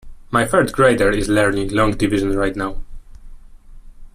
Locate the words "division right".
1.91-2.55